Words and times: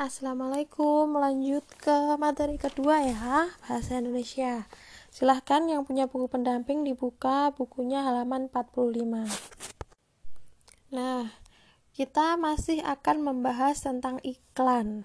Assalamualaikum, 0.00 1.12
lanjut 1.12 1.60
ke 1.76 1.92
materi 2.16 2.56
kedua 2.56 3.04
ya, 3.04 3.52
bahasa 3.60 4.00
Indonesia. 4.00 4.64
Silahkan 5.12 5.60
yang 5.68 5.84
punya 5.84 6.08
buku 6.08 6.24
pendamping 6.24 6.88
dibuka 6.88 7.52
bukunya 7.52 8.00
halaman 8.00 8.48
45. 8.48 9.28
Nah, 10.96 11.28
kita 11.92 12.40
masih 12.40 12.80
akan 12.80 13.28
membahas 13.28 13.84
tentang 13.84 14.24
iklan. 14.24 15.04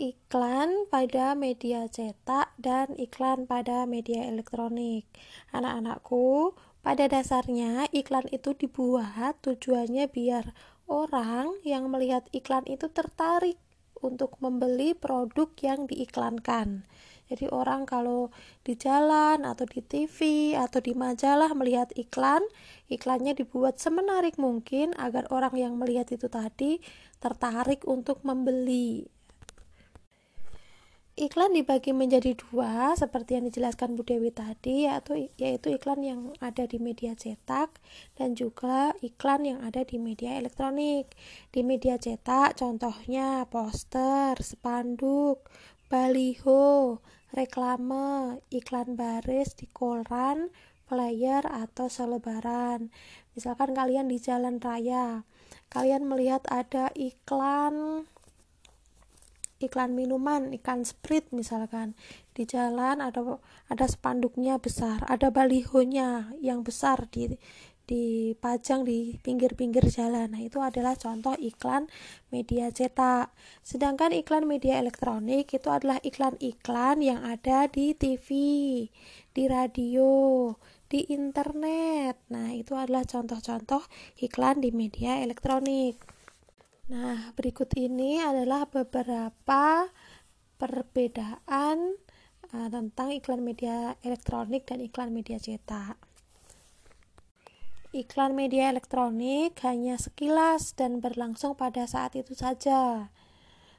Iklan 0.00 0.88
pada 0.88 1.36
media 1.36 1.84
cetak 1.92 2.56
dan 2.56 2.96
iklan 2.96 3.44
pada 3.44 3.84
media 3.84 4.24
elektronik. 4.32 5.12
Anak-anakku, 5.52 6.56
pada 6.80 7.04
dasarnya 7.04 7.84
iklan 7.92 8.24
itu 8.32 8.56
dibuat 8.56 9.44
tujuannya 9.44 10.08
biar 10.08 10.56
orang 10.88 11.52
yang 11.68 11.92
melihat 11.92 12.24
iklan 12.32 12.64
itu 12.64 12.88
tertarik 12.88 13.60
untuk 14.02 14.36
membeli 14.42 14.92
produk 14.92 15.48
yang 15.62 15.86
diiklankan. 15.86 16.84
Jadi 17.32 17.48
orang 17.48 17.88
kalau 17.88 18.28
di 18.60 18.76
jalan 18.76 19.48
atau 19.48 19.64
di 19.64 19.80
TV 19.80 20.52
atau 20.52 20.84
di 20.84 20.92
majalah 20.92 21.56
melihat 21.56 21.88
iklan, 21.96 22.44
iklannya 22.92 23.32
dibuat 23.32 23.80
semenarik 23.80 24.36
mungkin 24.36 24.92
agar 25.00 25.24
orang 25.32 25.56
yang 25.56 25.80
melihat 25.80 26.12
itu 26.12 26.28
tadi 26.28 26.84
tertarik 27.24 27.88
untuk 27.88 28.20
membeli. 28.20 29.08
Iklan 31.22 31.54
dibagi 31.54 31.94
menjadi 31.94 32.34
dua, 32.34 32.98
seperti 32.98 33.38
yang 33.38 33.46
dijelaskan 33.46 33.94
Bu 33.94 34.02
Dewi 34.02 34.34
tadi, 34.34 34.90
yaitu, 34.90 35.30
yaitu 35.38 35.70
iklan 35.70 36.02
yang 36.02 36.34
ada 36.42 36.66
di 36.66 36.82
media 36.82 37.14
cetak 37.14 37.78
dan 38.18 38.34
juga 38.34 38.90
iklan 39.06 39.46
yang 39.46 39.62
ada 39.62 39.86
di 39.86 40.02
media 40.02 40.34
elektronik. 40.34 41.14
Di 41.54 41.62
media 41.62 41.94
cetak, 41.94 42.58
contohnya 42.58 43.46
poster, 43.46 44.34
spanduk, 44.42 45.46
baliho, 45.86 46.98
reklame, 47.30 48.42
iklan 48.50 48.98
baris 48.98 49.54
di 49.54 49.70
koran, 49.70 50.50
flyer, 50.90 51.46
atau 51.46 51.86
selebaran. 51.86 52.90
Misalkan 53.38 53.78
kalian 53.78 54.10
di 54.10 54.18
jalan 54.18 54.58
raya, 54.58 55.22
kalian 55.70 56.02
melihat 56.02 56.42
ada 56.50 56.90
iklan 56.98 58.10
iklan 59.62 59.94
minuman, 59.94 60.50
iklan 60.50 60.82
sprit 60.82 61.30
misalkan. 61.30 61.94
Di 62.34 62.42
jalan 62.44 62.98
ada 62.98 63.38
ada 63.70 63.86
spanduknya 63.86 64.58
besar, 64.58 65.06
ada 65.06 65.30
balihonya 65.30 66.34
yang 66.42 66.66
besar 66.66 67.06
di 67.08 67.38
dipajang 67.82 68.86
di 68.86 69.18
pinggir-pinggir 69.20 69.84
jalan. 69.90 70.32
Nah, 70.32 70.42
itu 70.42 70.62
adalah 70.62 70.94
contoh 70.94 71.34
iklan 71.36 71.90
media 72.30 72.70
cetak. 72.70 73.34
Sedangkan 73.60 74.14
iklan 74.14 74.46
media 74.46 74.78
elektronik 74.78 75.50
itu 75.50 75.68
adalah 75.68 75.98
iklan-iklan 76.00 77.02
yang 77.02 77.20
ada 77.20 77.66
di 77.66 77.92
TV, 77.92 78.28
di 79.34 79.44
radio, 79.50 80.54
di 80.86 81.04
internet. 81.10 82.16
Nah, 82.30 82.54
itu 82.54 82.72
adalah 82.78 83.02
contoh-contoh 83.04 83.82
iklan 84.22 84.62
di 84.62 84.70
media 84.70 85.20
elektronik. 85.20 86.21
Nah, 86.92 87.32
berikut 87.32 87.72
ini 87.80 88.20
adalah 88.20 88.68
beberapa 88.68 89.88
perbedaan 90.60 91.96
uh, 92.52 92.68
tentang 92.68 93.16
iklan 93.16 93.40
media 93.40 93.96
elektronik 94.04 94.68
dan 94.68 94.84
iklan 94.84 95.08
media 95.08 95.40
cetak. 95.40 95.96
Iklan 97.96 98.36
media 98.36 98.68
elektronik 98.68 99.56
hanya 99.64 99.96
sekilas 99.96 100.76
dan 100.76 101.00
berlangsung 101.00 101.56
pada 101.56 101.88
saat 101.88 102.12
itu 102.12 102.36
saja. 102.36 103.08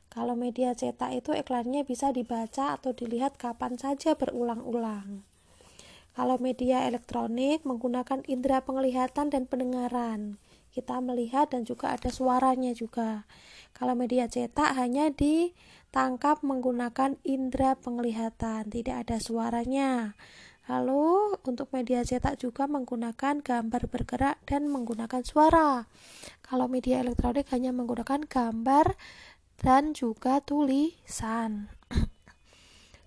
Kalau 0.09 0.33
media 0.33 0.73
cetak 0.73 1.14
itu 1.14 1.38
iklannya 1.38 1.86
bisa 1.86 2.09
dibaca 2.09 2.73
atau 2.73 2.98
dilihat 2.98 3.38
kapan 3.38 3.77
saja 3.77 4.17
berulang-ulang. 4.17 5.22
Kalau 6.17 6.42
media 6.42 6.89
elektronik 6.89 7.61
menggunakan 7.61 8.26
indera 8.26 8.65
penglihatan 8.65 9.30
dan 9.30 9.45
pendengaran 9.45 10.42
kita 10.73 10.98
melihat 11.00 11.54
dan 11.54 11.64
juga 11.64 11.94
ada 11.94 12.10
suaranya 12.10 12.73
juga. 12.73 13.30
Kalau 13.78 13.94
media 13.94 14.26
cetak 14.26 14.73
hanya 14.73 15.14
ditangkap 15.14 16.42
menggunakan 16.42 17.22
indera 17.22 17.78
penglihatan, 17.78 18.73
tidak 18.73 19.06
ada 19.06 19.22
suaranya. 19.22 20.17
Lalu 20.66 21.38
untuk 21.44 21.70
media 21.76 22.02
cetak 22.02 22.39
juga 22.42 22.66
menggunakan 22.66 23.44
gambar 23.44 23.83
bergerak 23.92 24.42
dan 24.50 24.72
menggunakan 24.72 25.22
suara. 25.22 25.86
Kalau 26.42 26.66
media 26.66 27.04
elektronik 27.04 27.52
hanya 27.54 27.76
menggunakan 27.76 28.26
gambar 28.26 28.98
dan 29.60 29.94
juga 29.94 30.39
tulisan. 30.42 31.70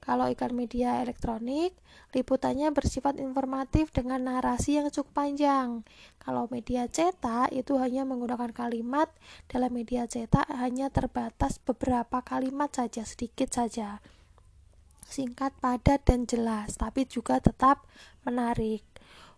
Kalau 0.07 0.31
iklan 0.31 0.55
media 0.55 1.03
elektronik, 1.03 1.75
liputannya 2.15 2.71
bersifat 2.71 3.19
informatif 3.19 3.91
dengan 3.91 4.23
narasi 4.23 4.79
yang 4.79 4.87
cukup 4.95 5.27
panjang. 5.27 5.83
Kalau 6.23 6.47
media 6.47 6.87
cetak 6.87 7.51
itu 7.51 7.75
hanya 7.83 8.07
menggunakan 8.07 8.55
kalimat, 8.55 9.11
dalam 9.51 9.75
media 9.75 10.07
cetak 10.07 10.47
hanya 10.63 10.95
terbatas 10.95 11.59
beberapa 11.59 12.23
kalimat 12.23 12.71
saja, 12.71 13.03
sedikit 13.03 13.51
saja. 13.51 13.99
Singkat, 15.11 15.59
padat, 15.59 16.07
dan 16.07 16.23
jelas, 16.31 16.79
tapi 16.79 17.03
juga 17.11 17.43
tetap 17.43 17.83
menarik. 18.23 18.87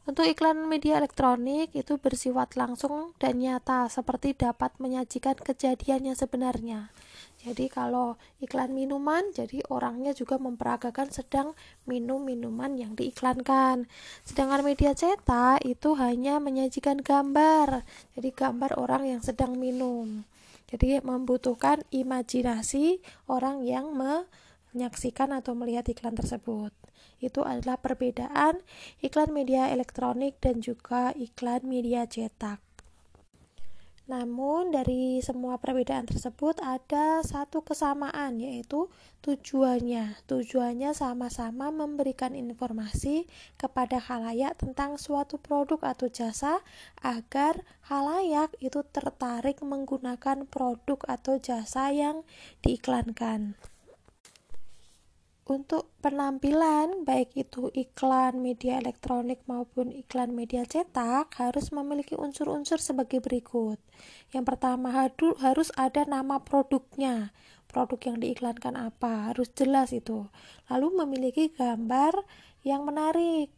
Untuk 0.09 0.25
iklan 0.25 0.69
media 0.69 0.97
elektronik 1.00 1.73
itu 1.77 2.00
bersifat 2.00 2.56
langsung 2.56 3.12
dan 3.21 3.41
nyata 3.41 3.93
seperti 3.93 4.33
dapat 4.33 4.73
menyajikan 4.81 5.37
kejadian 5.37 6.12
yang 6.12 6.17
sebenarnya. 6.17 6.89
Jadi 7.38 7.71
kalau 7.71 8.19
iklan 8.43 8.75
minuman, 8.75 9.31
jadi 9.31 9.62
orangnya 9.71 10.10
juga 10.10 10.43
memperagakan 10.43 11.15
sedang 11.15 11.54
minum 11.87 12.19
minuman 12.26 12.75
yang 12.75 12.99
diiklankan. 12.99 13.87
Sedangkan 14.26 14.66
media 14.66 14.91
cetak 14.91 15.62
itu 15.62 15.94
hanya 15.94 16.43
menyajikan 16.43 16.99
gambar. 16.99 17.87
Jadi 18.19 18.28
gambar 18.34 18.75
orang 18.75 19.06
yang 19.06 19.22
sedang 19.22 19.54
minum. 19.54 20.26
Jadi 20.66 20.99
membutuhkan 21.00 21.87
imajinasi 21.94 23.00
orang 23.31 23.62
yang 23.62 23.94
menyaksikan 23.94 25.31
atau 25.31 25.55
melihat 25.55 25.87
iklan 25.87 26.19
tersebut 26.19 26.75
itu 27.19 27.43
adalah 27.43 27.78
perbedaan 27.82 28.62
iklan 29.03 29.34
media 29.34 29.70
elektronik 29.75 30.38
dan 30.38 30.62
juga 30.62 31.10
iklan 31.19 31.66
media 31.66 32.06
cetak. 32.06 32.68
Namun 34.08 34.72
dari 34.72 35.20
semua 35.20 35.60
perbedaan 35.60 36.08
tersebut 36.08 36.64
ada 36.64 37.20
satu 37.20 37.60
kesamaan 37.60 38.41
yaitu 38.41 38.88
tujuannya. 39.20 40.16
Tujuannya 40.24 40.96
sama-sama 40.96 41.69
memberikan 41.69 42.32
informasi 42.32 43.28
kepada 43.60 44.00
halayak 44.00 44.56
tentang 44.56 44.96
suatu 44.96 45.36
produk 45.36 45.92
atau 45.92 46.08
jasa 46.08 46.64
agar 47.04 47.60
halayak 47.84 48.56
itu 48.64 48.80
tertarik 48.88 49.60
menggunakan 49.60 50.48
produk 50.48 50.98
atau 51.04 51.36
jasa 51.36 51.92
yang 51.92 52.25
diiklankan 52.64 53.60
untuk 55.48 55.88
penampilan 56.04 57.09
baik 57.09 57.32
itu 57.32 57.72
iklan 57.72 58.36
media 58.36 58.76
elektronik 58.76 59.41
maupun 59.48 59.88
iklan 59.88 60.36
media 60.36 60.69
cetak 60.69 61.32
harus 61.41 61.72
memiliki 61.72 62.12
unsur-unsur 62.12 62.76
sebagai 62.76 63.25
berikut. 63.25 63.81
Yang 64.28 64.44
pertama 64.44 64.92
harus 65.41 65.72
ada 65.72 66.04
nama 66.04 66.44
produknya. 66.44 67.32
Produk 67.64 68.00
yang 68.12 68.20
diiklankan 68.20 68.76
apa 68.76 69.32
harus 69.32 69.48
jelas 69.56 69.97
itu. 69.97 70.28
Lalu 70.69 71.00
memiliki 71.00 71.48
gambar 71.48 72.12
yang 72.60 72.84
menarik. 72.84 73.48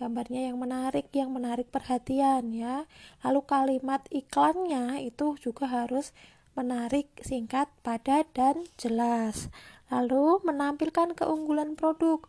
Gambarnya 0.00 0.48
yang 0.48 0.56
menarik, 0.56 1.12
yang 1.12 1.28
menarik 1.28 1.68
perhatian 1.68 2.56
ya. 2.56 2.88
Lalu 3.20 3.40
kalimat 3.44 4.00
iklannya 4.08 5.04
itu 5.04 5.36
juga 5.36 5.68
harus 5.68 6.16
menarik, 6.56 7.12
singkat, 7.20 7.68
padat 7.84 8.26
dan 8.32 8.64
jelas 8.80 9.52
lalu 9.88 10.40
menampilkan 10.44 11.16
keunggulan 11.16 11.76
produk 11.76 12.20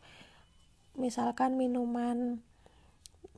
misalkan 0.99 1.55
minuman 1.55 2.43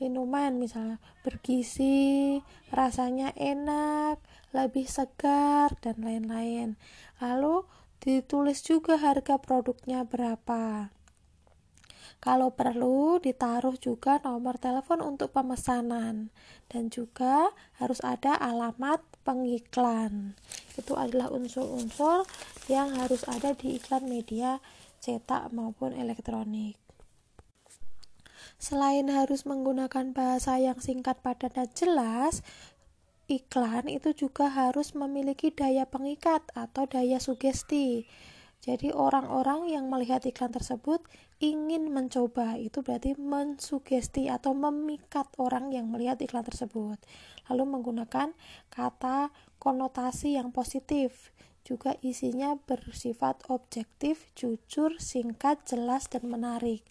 minuman 0.02 0.58
misalnya 0.58 0.98
bergizi, 1.22 2.42
rasanya 2.74 3.38
enak, 3.38 4.18
lebih 4.50 4.90
segar 4.90 5.78
dan 5.78 6.02
lain-lain. 6.02 6.74
Lalu 7.22 7.70
ditulis 8.02 8.66
juga 8.66 8.98
harga 8.98 9.38
produknya 9.38 10.02
berapa. 10.10 10.90
Kalau 12.22 12.54
perlu 12.54 13.18
ditaruh 13.18 13.76
juga 13.82 14.22
nomor 14.22 14.62
telepon 14.62 15.02
untuk 15.02 15.34
pemesanan 15.34 16.30
dan 16.70 16.94
juga 16.94 17.50
harus 17.82 18.02
ada 18.06 18.38
alamat 18.38 19.02
pengiklan. 19.26 20.38
Itu 20.78 20.98
adalah 20.98 21.34
unsur-unsur 21.34 22.26
yang 22.70 22.94
harus 22.98 23.26
ada 23.26 23.58
di 23.58 23.78
iklan 23.78 24.06
media 24.06 24.62
cetak 25.02 25.50
maupun 25.50 25.98
elektronik. 25.98 26.78
Selain 28.62 29.10
harus 29.10 29.50
menggunakan 29.50 30.14
bahasa 30.14 30.62
yang 30.62 30.78
singkat, 30.78 31.18
padat, 31.26 31.58
dan 31.58 31.70
jelas, 31.74 32.46
iklan 33.26 33.90
itu 33.90 34.14
juga 34.14 34.54
harus 34.54 34.94
memiliki 34.94 35.50
daya 35.50 35.90
pengikat 35.90 36.46
atau 36.54 36.86
daya 36.86 37.18
sugesti. 37.18 38.06
Jadi 38.62 38.94
orang-orang 38.94 39.74
yang 39.74 39.90
melihat 39.90 40.22
iklan 40.22 40.54
tersebut 40.54 41.02
ingin 41.42 41.90
mencoba, 41.90 42.56
itu 42.62 42.86
berarti 42.86 43.18
mensugesti 43.18 44.30
atau 44.30 44.54
memikat 44.54 45.26
orang 45.42 45.74
yang 45.74 45.90
melihat 45.90 46.22
iklan 46.22 46.46
tersebut. 46.46 47.02
Lalu 47.50 47.64
menggunakan 47.66 48.38
kata 48.70 49.34
konotasi 49.58 50.38
yang 50.38 50.54
positif. 50.54 51.34
Juga 51.62 51.98
isinya 52.02 52.58
bersifat 52.58 53.46
objektif, 53.50 54.30
jujur, 54.38 54.98
singkat, 55.02 55.62
jelas, 55.66 56.10
dan 56.10 56.30
menarik. 56.30 56.86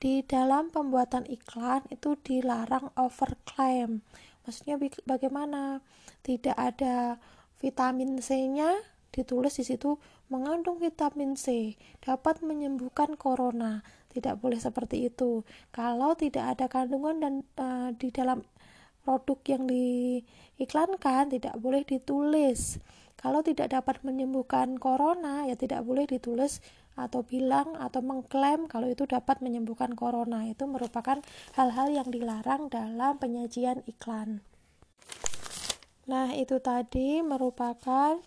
Di 0.00 0.24
dalam 0.24 0.72
pembuatan 0.72 1.28
iklan 1.28 1.84
itu 1.92 2.16
dilarang 2.20 2.92
overclaim. 2.96 4.00
Maksudnya 4.44 4.80
bagaimana? 5.04 5.84
Tidak 6.20 6.56
ada 6.56 7.16
vitamin 7.60 8.20
C-nya 8.20 8.76
ditulis 9.12 9.56
di 9.56 9.64
situ 9.66 9.96
mengandung 10.30 10.78
vitamin 10.78 11.34
C 11.34 11.74
dapat 12.00 12.40
menyembuhkan 12.40 13.18
corona. 13.18 13.82
Tidak 14.10 14.38
boleh 14.38 14.58
seperti 14.58 15.10
itu. 15.10 15.42
Kalau 15.74 16.14
tidak 16.14 16.56
ada 16.56 16.66
kandungan 16.66 17.18
dan 17.18 17.34
uh, 17.58 17.90
di 17.94 18.14
dalam 18.14 18.42
produk 19.02 19.38
yang 19.46 19.66
diiklankan 19.66 21.34
tidak 21.34 21.54
boleh 21.58 21.82
ditulis. 21.82 22.78
Kalau 23.20 23.44
tidak 23.44 23.68
dapat 23.68 24.00
menyembuhkan 24.00 24.80
corona 24.80 25.44
ya 25.44 25.52
tidak 25.52 25.84
boleh 25.84 26.08
ditulis 26.08 26.64
atau 26.96 27.20
bilang 27.20 27.76
atau 27.76 28.00
mengklaim 28.00 28.64
kalau 28.64 28.88
itu 28.88 29.04
dapat 29.04 29.44
menyembuhkan 29.44 29.92
corona. 29.92 30.46
Itu 30.48 30.64
merupakan 30.70 31.20
hal-hal 31.58 31.92
yang 31.92 32.08
dilarang 32.08 32.72
dalam 32.72 33.20
penyajian 33.20 33.84
iklan. 33.84 34.40
Nah, 36.10 36.34
itu 36.34 36.58
tadi 36.58 37.22
merupakan 37.22 38.18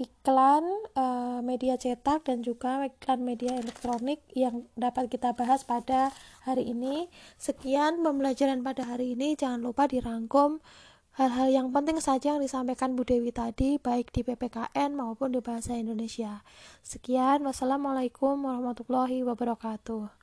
iklan 0.00 0.64
uh, 0.96 1.40
media 1.40 1.80
cetak 1.80 2.28
dan 2.28 2.44
juga 2.44 2.84
iklan 2.84 3.24
media 3.24 3.56
elektronik 3.56 4.20
yang 4.32 4.68
dapat 4.76 5.08
kita 5.08 5.32
bahas 5.32 5.64
pada 5.64 6.12
hari 6.44 6.72
ini. 6.72 7.08
Sekian 7.36 8.00
pembelajaran 8.04 8.60
pada 8.60 8.84
hari 8.84 9.16
ini. 9.18 9.36
Jangan 9.36 9.60
lupa 9.60 9.88
dirangkum 9.88 10.60
hal-hal 11.16 11.48
yang 11.48 11.68
penting 11.72 11.96
saja 11.96 12.36
yang 12.36 12.44
disampaikan 12.44 12.92
Bu 12.92 13.08
Dewi 13.08 13.32
tadi, 13.32 13.80
baik 13.80 14.12
di 14.12 14.20
PPKN 14.20 14.92
maupun 14.92 15.32
di 15.32 15.40
bahasa 15.40 15.72
Indonesia. 15.72 16.44
Sekian, 16.84 17.40
wassalamualaikum 17.44 18.36
warahmatullahi 18.44 19.24
wabarakatuh. 19.24 20.15